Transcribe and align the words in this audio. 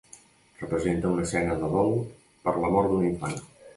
Representa 0.61 1.11
una 1.17 1.27
escena 1.29 1.57
de 1.59 1.69
dol 1.75 1.93
per 2.49 2.55
la 2.65 2.73
mort 2.77 2.95
d'un 2.95 3.07
infant. 3.11 3.39